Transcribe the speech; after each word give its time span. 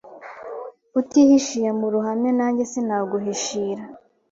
utihishiye 0.99 1.69
mu 1.79 1.87
ruhame 1.93 2.29
nanjye 2.37 2.63
sinaguhishira 2.71 3.83